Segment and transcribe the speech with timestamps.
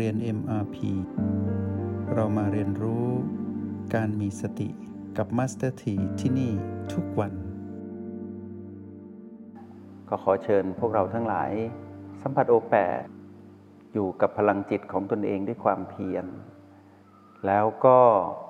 [0.00, 0.76] เรียน MRP
[2.14, 3.06] เรามาเรียนรู้
[3.94, 4.68] การมีสติ
[5.18, 6.52] กับ Master T ที่ที่นี่
[6.92, 7.32] ทุกวัน
[10.08, 11.52] ก็ขอเชิญพวกเราทั้งหลาย
[12.22, 13.04] สัมผัสโอแปด
[13.92, 16.26] อยู่กับพลังจิตของตนเองด้วยความเพียร
[17.46, 17.98] แล้วก็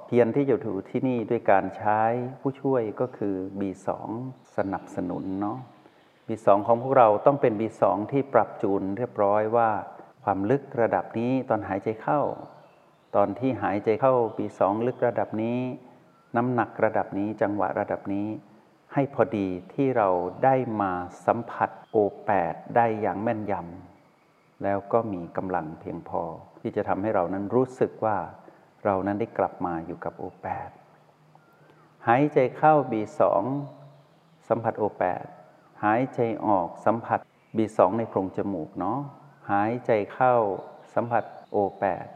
[0.07, 2.01] เพียรที่จะถูที่นี่ด้วยการใช้
[2.41, 3.89] ผู้ช่วยก็คือ B2
[4.57, 5.59] สนับสนุนเนาะ
[6.29, 7.83] B2 ของพวกเราต้องเป็น B2
[8.13, 9.71] ที่ปรับจูนเรียบร้อยว่า
[10.25, 12.21] ความลึกระดับนี้ตอนหายใจเข้า
[13.17, 15.59] ตอนที่หายใจเข้า B2 ลึกระดับนี้
[16.37, 18.29] น้ำหนักระดับนี้จังหวะระดับนี้
[18.93, 20.09] ให้พอดีที่เรา
[20.45, 20.93] ได้มา
[21.27, 26.23] สัมผัส O8 ได้อย่างแม่นยำแล้วก็มีกำลังเพียงพอ
[26.61, 28.17] ที่จะทำให้เรานั้นรู้สึกว่า
[28.85, 30.71] เรานั้นได้กลับมาอยู่กับ O8
[32.09, 33.21] หายใจเข้า B2
[34.49, 35.27] สัมผัส O8
[35.85, 37.19] หายใจออกสัมผัส
[37.57, 38.99] B2 ในโพรงจมูกเนาะ
[39.51, 40.35] หายใจเข้า
[40.95, 42.07] สัมผัส O8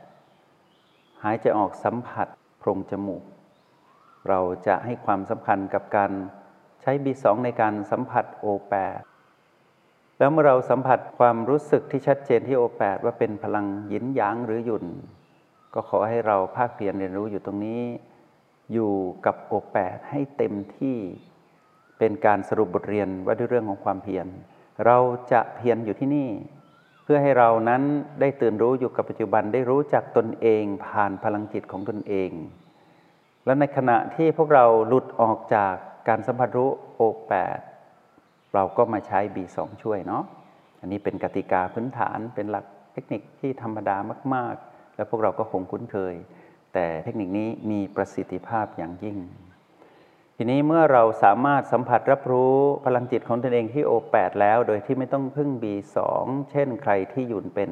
[1.24, 3.22] หายใจออกสัมผัสโพรงจมูก
[4.28, 6.12] เราจะให้ความสำคัญกับการ
[6.82, 9.00] ใช้ B2 ในการสัมผัส O8 แปด
[10.18, 14.86] แล้วเมื่อเราสัมผัสความรู้สึกที่ชัดเจนที่ O8 ว่าเป็นพลังหยินหยางหรือหยุ่น
[15.74, 17.82] ก็ขอให้เราภาคเพียรเรียนรู้อยู่ตรงนี้
[18.72, 18.92] อยู่
[19.26, 20.96] กับ O8 ให้เต็มที่
[21.98, 24.26] เป็นการสรุปบทเรียนว่าด้วยเรื่องของความเพียร
[24.86, 24.98] เรา
[25.32, 26.28] จะเพียรอยู่ที่นี่
[27.10, 27.82] พื่อให้เรานั้น
[28.20, 32.30] ได้ตื่นรู้อยู่กับปัจจุบันได้รู้จักตนเองผ่านพลังจิตของตนเอง
[33.44, 35.74] และในขณะที่พวกเราหลุดออกจาก
[36.08, 37.58] การสัมผัสรู้โอแปด
[38.54, 40.22] เราก็มาใช้ B2 ช่วยเนาะ
[40.80, 43.96] อันนี้เป็นกติกาพื้นฐานเป็นหลักเทคนิคที่ธรรมดา
[44.34, 46.14] มาก ๆ แล้วพวกเราก็คงคุ้นเคย
[46.74, 49.16] แต่เทคนิคนี้มีประสิทธิภาพอย่างยิ่ง
[50.40, 55.96] ทีนี้เมื่อเราสามารถสัมผัสรับรู้พลังจิตของตนเองที่โอแปดแล้ว โดยที่ไม่ต้องพึ่ง B2
[56.50, 57.70] เช่นใครที่ยุนเป็น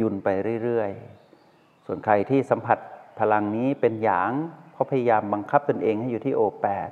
[0.00, 0.28] ยุนไป
[0.62, 2.78] เรื่อยๆ ส่วนใครที่สัมผัส
[3.20, 4.32] พลังนี้เป็นหยาง
[4.72, 6.90] เพราะพยายามบังคับตนเองให้อยู่ที่โอแปด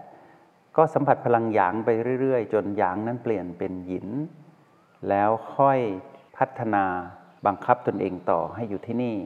[0.76, 1.88] ก็สัมผัสพลังหยางไป
[2.20, 4.08] เรื่อย ๆ จนหยางนั้นเปลี่ยนเป็นหยิน
[5.08, 5.80] แล้วค่อย
[6.36, 6.84] พัฒนา
[7.46, 9.16] บังคับตนเองต่อให้อยู่ที่นี่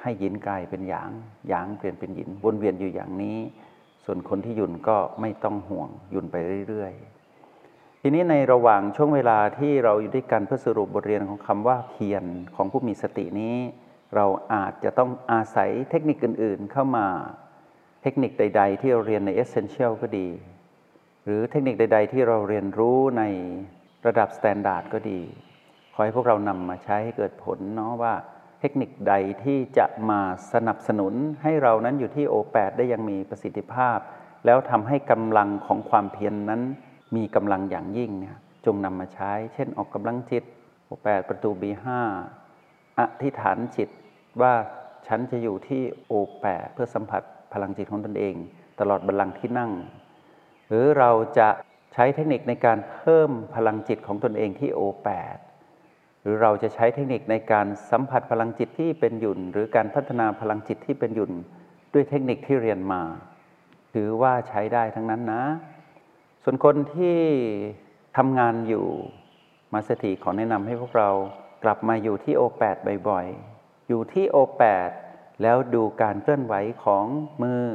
[0.00, 1.10] ให้หยินกลายเป็นหยาง
[1.48, 3.38] หยางเปลี่ยนเป็นหยินวนเวียนอยู่อย่างนี้
[4.10, 6.36] ส่วนคนที่หยุ่นก็ไม่ต้องห่วงหยุ่นไป
[6.68, 12.24] เรื่อยๆ ทีนี้ในระหว่างช่วงเวลาที่เราอยู่ด้วยกันเพื่อสรุปบทเรียนของคำว่าเพียร
[12.56, 13.56] ของผู้มีสตินี้
[14.14, 17.06] เราอาจจะต้องอาศัยเทคนิคอื่นๆ เข้ามา
[18.02, 20.28] เทคนิคใด ๆ ที่เราเรียนใน Essential ก็ดี
[21.24, 23.22] หรือเทคนิคใด ๆ ที่เราเรียนรู้ใน
[24.06, 25.20] ระดับ standard ก็ดี
[25.94, 28.14] ขอให้พวกเรานำมาใช้ให้เกิดผลเนาะว่า
[28.60, 29.14] เทคนิคใด
[29.44, 30.20] ที่จะมา
[30.52, 33.98] สนับสนุนให้เรานั้นอยู่ที่ O8 ได้ยังมีประสิทธิภาพ
[34.46, 36.62] แล้วทำให้กำลังของความเพียรนั้น
[37.16, 38.36] มีกำลังอย่างยิ่งเนี่ย
[38.66, 40.44] จงนำมาใช้ เช่นออกกำลังจิต
[40.88, 41.86] O8 ประตู B5
[42.98, 43.88] อธิษฐานจิต
[44.40, 44.52] ว่า
[45.06, 45.82] ฉันจะอยู่ที่
[46.12, 48.34] O8 เพื่อสัมผัสพลังจิตของตนเอง
[48.80, 49.72] ตลอดบัลลังก์ที่นั่ง
[50.68, 51.48] หรือเราจะ
[51.94, 55.47] ใช้เทคนิคในการเพิ่มพลังจิตของตนเองที่ O8 ห
[56.30, 61.32] รือเราจะใช้เทคนิคในการสัมผัสพลังจิตที่เป็นหยุ่น หรือการพัฒนาพลังจิตที่เป็นหยุ่น
[61.92, 63.02] ด้วยเทคนิคที่เรียนมา
[63.94, 65.42] ถือว่าใช้ได้ทั้งนั้นนะ
[66.44, 67.20] ส่วนคนที่
[68.16, 68.86] ทำงานอยู่
[69.72, 71.10] มาสถีขอแนะนำให้พวกเรา
[71.64, 72.76] กลับมาอยู่ที่ O8
[73.08, 74.90] บ่อยๆ อยู่ที่ O8
[75.42, 77.04] แล้วดูการเคลื่อนไหวของ
[77.42, 77.66] มือ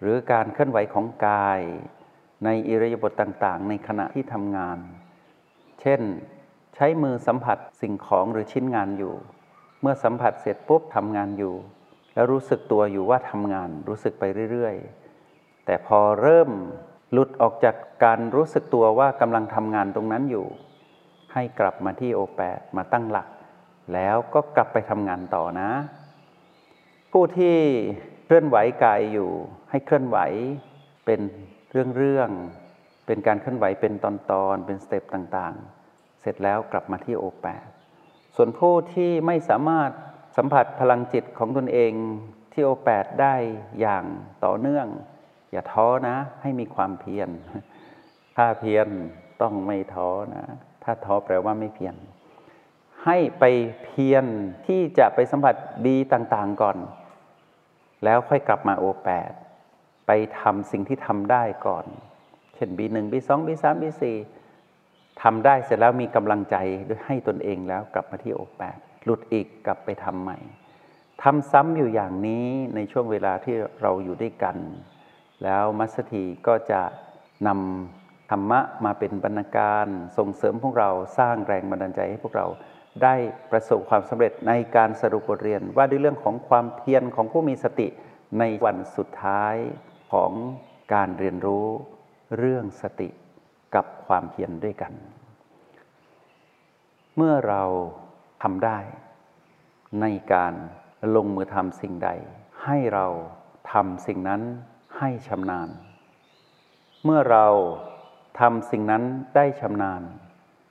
[0.00, 1.60] หรือการเคลื่อนไหวของกาย
[2.44, 4.78] ในอิริยาบถต่างๆ ในขณะที่ทำงาน
[5.80, 6.00] เช่น
[6.74, 9.14] ใช้มือสัมผัสสิ่งของหรือชิ้นงานอยู่
[9.80, 11.54] เมื่อสัมผัสเสร็จปุ๊บทำงานอยู่
[12.14, 16.50] แล้วรู้สึกตัวอยู่ว่าทำงานรู้สึกไปเรื่อยๆ แต่พอเริ่ม
[17.12, 20.46] หลุดออกจากการรู้สึกตัวว่ากำลังทำงานตรงนั้นอยู่
[21.32, 23.28] ให้กลับมาที่โอแปดมาตั้งหลัก
[23.94, 25.70] แล้วก็กลับไปทำงานต่อนะ
[27.12, 27.56] ผู้ที่
[28.24, 29.30] เคลื่อนไหวกายอยู่
[29.70, 30.18] ให้เคลื่อนไหว
[31.06, 31.20] เป็น
[31.96, 34.06] เรื่องๆ เป็นการเคลื่อนไหวเป็นต
[34.44, 35.81] อนๆ เป็นสเต็ปต่างๆ
[36.22, 37.66] เสร็จแล้วกลับมาที่โอแปด
[38.36, 39.90] ส่วนผู้ที่ไม่สามารถ
[40.36, 41.92] สัมผัสพลังจิตของตนเอง
[42.52, 43.34] ที่โอแปดได้
[43.80, 44.04] อย่าง
[44.44, 44.86] ต่อเนื่อง
[45.52, 47.28] อย่าท้อนะ ให้มีความเพียร
[48.36, 48.88] ถ้าเพียร
[49.42, 50.44] ต้องไม่ท้อนะ
[50.82, 51.94] ถ้าท้อแปลว่าไม่เพียร
[53.04, 53.44] ให้ไป
[53.84, 54.24] เพียร
[54.66, 55.54] ที่จะไปสัมผัส
[55.88, 56.76] ดีต่างๆก่อน
[58.04, 59.30] แล้วค่อยกลับมาโอแปด
[60.06, 60.10] ไป
[60.40, 61.84] ทำสิ่งที่ทำได้ก่อน
[62.54, 64.02] เช่น B1 B2 B3 B4
[65.22, 66.56] ทำได้เสร็จแล้วมีกำลังใจ
[66.88, 70.38] ด้วยให้ตนเองแล้วกลับมาที่โอแปดหลุดอีกกลับไปทำใหม่
[71.22, 74.56] ทำซ้ำอยู่อย่างนี้ในช่วงเวลาที่เราอยู่ด้วยกัน
[75.44, 76.80] แล้วมัสถีก็จะ
[77.46, 79.86] นำธรรมะมาเป็นบรรณาการ
[80.18, 82.46] ส่งเสริมพวกเราสร้างแรงบันดาลใจให้พวกเรา
[83.02, 83.14] ได้
[83.50, 87.88] ประสบความสำเร็จในการสรุปบทเรียนว่าด้วยเรื่องของความเพียรของผู้มีสติ
[88.38, 89.54] ในวันสุดท้าย
[90.12, 90.32] ของ
[90.94, 91.66] การเรียนรู้
[92.38, 93.08] เรื่องสติ
[93.74, 94.92] กับความเพียรด้วยกัน
[97.16, 97.62] เมื่อเรา
[98.42, 98.78] ทำได้
[100.00, 100.54] ในการ
[101.14, 102.10] ลงมือทำสิ่งใด
[102.64, 103.06] ให้เรา
[103.72, 104.42] ทำสิ่งนั้น
[104.98, 105.68] ให้ชำนาญ
[107.04, 107.46] เมื่อเรา
[108.40, 109.04] ทำสิ่งนั้น
[109.36, 110.02] ได้ชำนาญ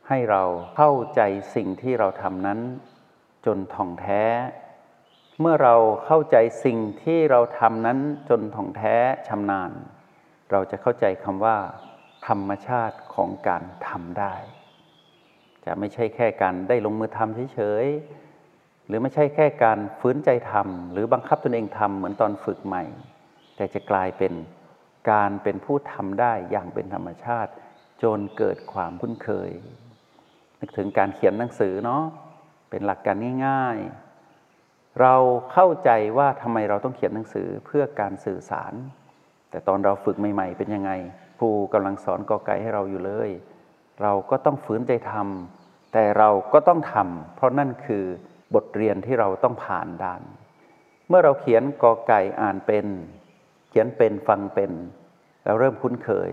[0.07, 0.43] ให้เรา
[0.75, 1.21] เข้าใจ
[1.55, 2.59] สิ่งที่เราทำนั้น
[3.45, 4.23] จนท่องแท้
[5.39, 5.75] เมื่อเรา
[6.05, 7.99] เข้าใจสิ่งที่เราทำนั้น
[8.29, 8.95] จนท่องแท้
[9.27, 9.71] ชำนาญ
[10.51, 11.57] เราจะเข้าใจคำว่า
[12.27, 14.35] ธรรมชาติของการทำได้
[15.65, 22.83] จะไม่ใช่แค่การได้ลงมือทำเฉยๆ หรือไม่ใช่แค่การฝืนใจทำหรือบังคับตนเองทำเหมือนตอนฝึกใหม่
[23.55, 24.33] แต่จะกลายเป็น
[25.11, 27.51] การเป็นผู้ทำได้อย่างเป็นธรรมชาติ
[28.03, 29.51] จนเกิดความคุ้นเคย
[30.59, 32.03] นึกถึงการเขียนหนังสือเนาะ
[32.69, 35.15] เป็นหลักการง่ายๆ เรา
[35.51, 38.73] เข้าใจว่าทำไมเราต้องเขียนหนังสือเพื่อการสื่อสาร
[39.49, 40.91] แต่ตอนเราฝึกใหม่ ๆ เป็นยังไง
[41.41, 43.29] รูกำลังสอนกอไก่ให้เราอยู่เลย
[44.01, 48.03] เราก็ต้องฝืนใจทำแต่เราก็ต้องทำเพราะนั่นคือ
[48.55, 50.21] บทเรียนที่เราต้องผ่านด่าน
[51.07, 52.85] เมื่อเราเขียนกอไก่อ่านเป็น
[53.69, 54.71] เขียนเป็นฟังเป็น
[55.45, 56.31] เราเริ่มคุ้นเคย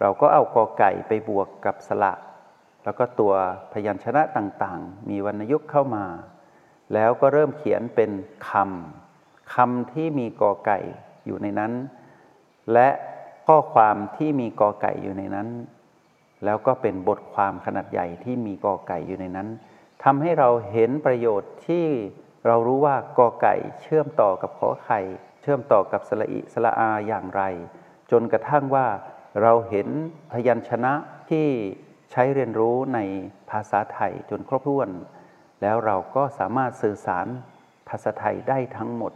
[0.00, 2.12] เราก็เอากอไก่ไปบวกกับสระ
[2.84, 3.34] แล้วก็ตัว
[3.72, 6.04] พยัญชนะต่างๆ มีวรรณยุกต์เข้ามา
[6.94, 8.10] แล้วก็เริ่มเขียนเป็น
[8.48, 10.78] คำคำที่มีกอไก่
[11.26, 11.72] อยู่ในนั้น
[12.72, 12.88] และ
[13.52, 15.48] ข้อความที่มีกอไก่อยู่ในนั้น
[16.44, 19.48] แล้วก็เป็นบทความขนาดใหญ่ที่มีกอไก่อยู่ในนั้น
[20.04, 21.86] ทำให้เราเห็นประโยชน์ที่
[22.46, 25.00] เรารู้ว่ากอไก่เชื่อมต่อกับขอไข่
[25.40, 27.42] เชื่อมต่อกับสระอิสระอาอย่างไร
[28.10, 28.86] จนกระทั่งว่า
[29.42, 29.88] เราเห็น
[30.32, 30.92] พยัญชนะ
[31.30, 31.46] ที่
[32.12, 32.98] ใช้เรียนรู้ใน
[33.50, 34.90] ภาษาไทยจนครบถ้วน
[35.62, 37.26] แล้วเราก็สามารถสื่อสาร
[37.88, 39.12] ภาษาไทยได้ทั้งหมด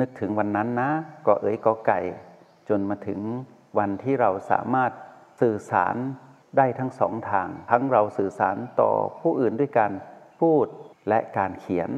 [0.00, 0.90] นึกถึงวันนั้นนะ
[1.26, 2.00] ก็เอ๋ยก็ไก่
[2.68, 3.20] จนมาถึง
[3.78, 4.92] วันที่เราสามารถ
[5.40, 5.96] สื่อสาร
[6.56, 8.90] ได้ทั้งสองทาง ทั้งเราสื่อสารต่อ
[9.20, 9.92] ผู้อื่นด้วยการ
[10.40, 10.66] พูด
[11.08, 11.90] และการเขียน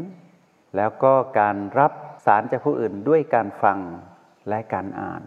[0.76, 1.92] แล้วก็การรับ
[2.26, 3.78] สารจากผู้อื่นด้วยการฟัง
[4.48, 5.22] และการอ่าน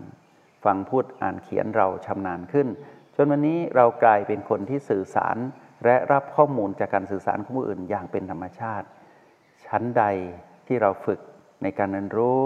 [0.65, 2.68] ฟังพูดอ่านเขียนเราชำนาญขึ้น
[3.15, 5.38] จนวันนี้เรากลายเป็นคนที่สื่อสาร
[5.86, 8.88] และรับข้อมูลจากการสื่อสารของผู้อื่นอย่างเป็นธรรมชาติ
[9.65, 10.03] ชั้นใด
[10.68, 11.19] ที่เราฝึก
[11.63, 12.42] ในการเรียนรู้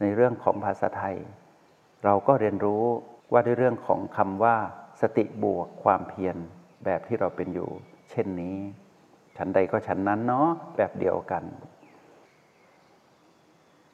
[0.00, 1.16] ในเรื่องของภาษาไทย
[2.04, 2.84] เราก็เรียนรู้
[3.32, 4.56] ว่าด้วยเรื่องของคำว่า
[5.00, 6.36] สติบวกความเพียร
[6.84, 7.70] แบบที่เราเป็นอยู่
[8.10, 8.56] เช่นนี้
[9.36, 11.44] ชั้นใดก็ชั้นนั้นเนาะแบบเดียวกัน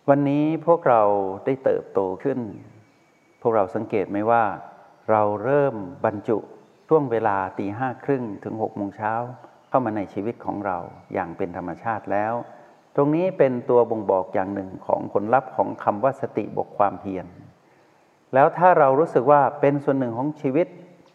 [0.09, 1.03] วันนี้พวกเรา
[1.45, 2.39] ได้เติบโตขึ้น
[3.43, 4.45] พวกเราสังเกตไหมว่า
[5.11, 5.75] เราเริ่ม
[6.05, 6.39] บรรจุ
[6.89, 9.13] ช่วงเวลาตีห้าครึ่งถึงหกโมงเช้า
[9.69, 10.79] เข้ามาในชีวิตของเรา
[11.15, 12.33] อย่างเป็นธรรมชาติแล้ว
[12.97, 17.27] ตรงนี้เป็นตัวบ่งบอกอย่างหนึ่งของผลลัพธ์ของคำว่าสติบวกความเพียร
[18.35, 20.67] แล้วถ้าเรารู้สึกว่าเป็นส่วนหนึ่งของชีวิต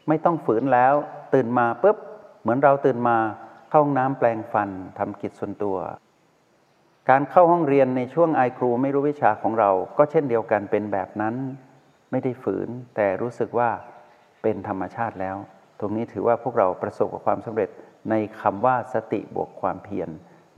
[0.07, 0.94] ไม่ต้องฝืนแล้ว
[1.33, 1.98] ตื่นมาปุ๊บ
[2.42, 3.18] เหมือนเราตื่นมา
[3.69, 5.77] เข้าห้องน้ำแปลงฟันทำกิจส่วนตัว
[7.10, 11.36] การเข้าห้องเรียนในช่วงไอครูไม่รู้วิชาของเรา ก็เช่นเดียวกันเป็นแบบนั้น
[12.12, 13.69] ไม่ได้ฝืนแต่รู้สึกว่า
[14.42, 15.36] เป็นธรรมชาติแล้ว
[15.80, 17.69] ตรงนี้ถือว่าพวกเราประสบกับความสำเร็จ
[18.09, 20.09] ในคำว่าสติบวกความเพียร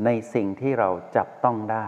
[0.06, 1.80] ในสิ่งที่เราจับต้องได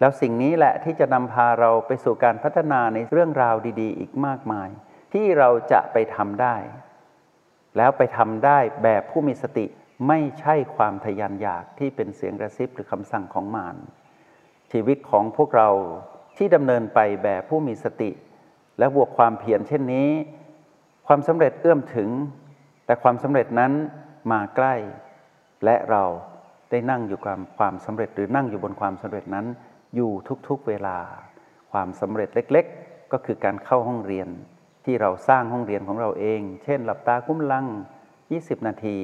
[0.00, 4.68] แล้วสิ่งนี้แหละที่จะนำพาเราไปสู่การพัฒนาในเรื่องราวดี ๆ อีกมากมาย
[5.12, 6.56] ที่เราจะไปทำได้
[7.76, 9.66] แล้วไปทำได้แบบผู้มีสติ
[10.08, 13.76] ไม่ใช่ความทยานอยากที่เป็นเสียงกระซิบหรือคำสั่งของมาร
[14.72, 15.70] ชีวิตของพวกเรา
[16.36, 18.10] ที่ดำเนินไปแบบผู้มีสติ
[18.78, 20.10] และบวกความเพียรเช่นนี้
[21.06, 22.10] ความสำเร็จเอื้อมถึง
[22.86, 23.72] แต่ความสำเร็จนั้น
[24.32, 24.74] มาใกล้
[25.64, 26.04] และเรา
[26.70, 29.46] ได้นั่งอยู่กับความสำเร็จหรือนั่งอยู่บนความสำเร็จนั้น
[29.94, 30.10] อยู่
[30.48, 30.96] ทุกๆเวลา
[31.72, 34.28] ความสำเร็จเล็กๆ ก็คือการเข้าห้องเรียน
[34.84, 37.66] ที่เราสร้างห้องเรียนของเราเอง เช่น หลับตาคุ้มลัง
[38.16, 38.98] 20 นาที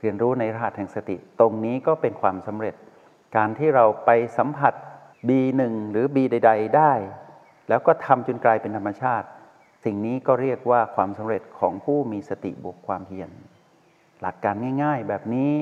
[0.00, 2.74] เรียนรู้ในรหัสแห่งสติ ตรงนี้ก็เป็นความสำเร็จ
[3.36, 4.74] การที่เราไปสัมผัส
[5.28, 6.92] B1 หรือ B ใด ๆ ได้
[7.68, 9.26] แล้วก็ทำจนกลายเป็นธรรมชาติ
[9.84, 13.30] สิ่งนี้ก็เรียกว่าความสำเร็จของผู้มีสติบวกความเพียร
[14.20, 15.52] หลักการง่าย ๆ แบบนี้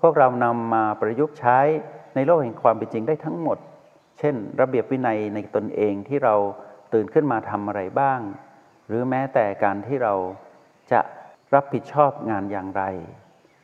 [0.00, 1.58] พวกเรานำมาประยุกต์ใช้
[2.14, 3.58] ในโลกแห่งความเป็นจริงได้ทั้งหมด
[4.18, 6.34] เช่น ระเบียบวินัยในตนเองที่เรา
[6.92, 8.20] ตื่นขึ้นมาทำอะไรบ้าง
[8.86, 10.14] หรือแม้แต่การที่เรา
[10.92, 11.00] จะ
[11.54, 12.82] รับผิดชอบงานอย่างไร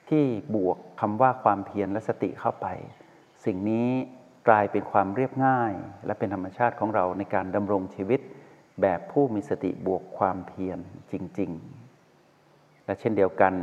[0.09, 2.67] ที่บวกคำว่าความเพียรและสติเข้าไป
[3.45, 3.89] สิ่งนี้
[4.49, 5.73] กลายเป็นความเรียบง่าย
[6.07, 8.21] และเป็นธรรมชาติของเราในการดำรงชีวิต
[8.83, 10.79] แบบผู้มีสติบวกความเพียร
[11.13, 11.51] จริง
[12.19, 13.55] ๆ และเช่นเดียวกัน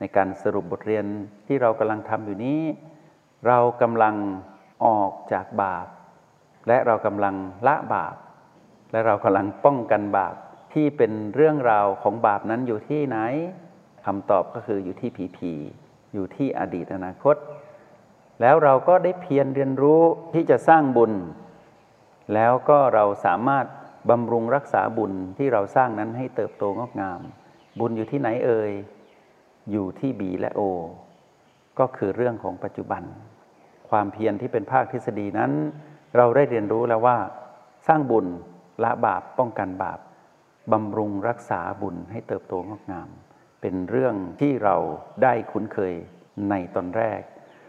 [0.00, 1.04] ในการสรุปบทเรียน
[1.46, 2.60] ที่เรากำลังทำอยู่นี้
[3.46, 4.14] เรากำลัง
[4.84, 5.86] ออกจากบาป
[6.68, 7.34] และเรากำลัง
[7.66, 8.14] ละบาป
[8.92, 10.34] และเรากำลังป้องกันบาป
[10.72, 13.18] ที่เป็นเรื่องราวของบาปนั้นอยู่ที่ไหน
[14.06, 15.52] คำตอบก็คืออยู่ที่ผีผี
[16.14, 17.36] อยู่ที่อดีตอนาคต
[18.40, 20.02] แล้วเราก็ได้เพียรเรียนรู้
[20.34, 21.12] ที่จะสร้างบุญ
[22.34, 23.66] แล้วก็เราสามารถ
[24.10, 27.20] บำรุงรักษาบุญที่เราสร้างนั้นให้เติบโตงอกงาม
[27.80, 28.72] บุญอยู่ที่ไหนเอ่ย
[29.70, 30.60] อยู่ที่บีและโอ
[31.78, 33.02] ก็คือเรื่องของปัจจุบัน
[33.90, 35.52] ความเพียรที่เป็นภาคทฤษฎีนั้น
[36.16, 37.18] เราได้เรียนรู้แล้วว่า
[37.88, 38.26] สร้างบุญ
[38.84, 39.98] ละบาปป้องกันบาป
[40.72, 43.08] บำรุงรักษาบุญให้เติบโตงอกงาม
[43.60, 44.76] เป็นเรื่องที่เรา
[45.22, 45.94] ได้คุ้นเคย
[46.50, 47.20] ในตอนแรก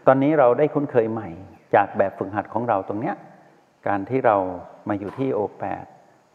[0.06, 1.28] ตอนนี้เราได้คุ้นเคยใหม่
[1.74, 3.16] จากแบบฝึกหัดของเราตรงเนี้ย
[3.86, 4.36] การที่เรา
[4.88, 5.84] มาอยู่ที่โอแปด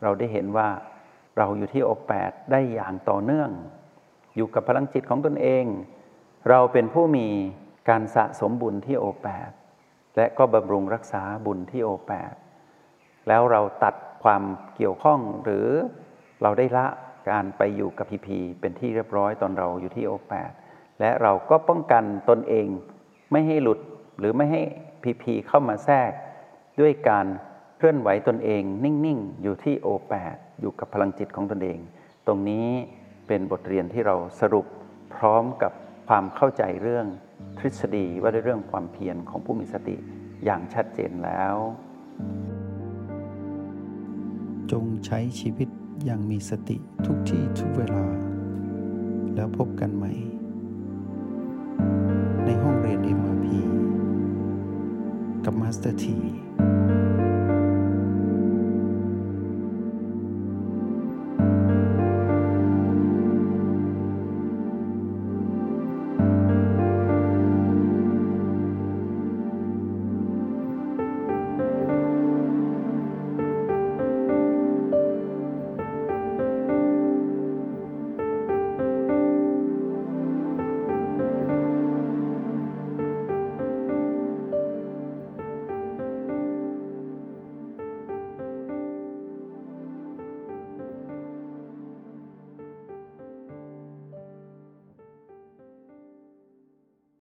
[0.03, 0.69] เราได้เห็นว่า
[1.37, 3.49] เราอยู่ที่โอแปดได้อย่างต่อเนื่อง
[4.35, 5.65] อยู่กับพลังจิตของตนเอง
[6.49, 7.27] เราเป็นผู้มี
[7.89, 9.49] การสะสมบุญที่โอแปด
[10.17, 12.33] และก็บำรุงรักษาบุญที่โอแปด
[13.27, 14.43] แล้วเราตัดความ
[14.75, 15.67] เกี่ยวข้องหรือ
[16.41, 16.87] เราได้ละ
[17.29, 20.51] การไปอยู่กับพีพีเป็นที่เรียบร้อยตอนเราอยู่ที่โอแปด
[20.99, 22.67] และเราก็ป้องกันตนเอง
[23.31, 23.79] ไม่ให้หลุด
[24.19, 24.61] หรือไม่ให้
[25.03, 26.11] พีพีเข้ามาแทรก
[26.79, 27.25] ด้วยการ
[27.77, 31.79] เคลื่อนไหวตนเองนิ่ง ๆ อยู่ที่โอแปดอยู่กับพลังจิตของตนเอง
[32.27, 32.67] ตรงนี้
[33.27, 34.65] เป็นบทเรียนที่เราสรุป
[35.15, 35.73] พร้อมกับ
[36.07, 37.07] ความเข้าใจเรื่อง
[37.57, 39.95] ทฤษฎีว่าด้วยเรื่องความเพียรของผู้มีสติ
[40.45, 41.55] อย่างชัดเจนแล้ว
[44.71, 45.69] จงใช้ชีวิต
[46.05, 48.05] อย่างมีสติทุกที่ทุกเวลา
[49.35, 50.13] แล้วพบกันใหม่
[52.45, 53.45] ในห้องเรียน MRP
[55.45, 56.17] กับ Master T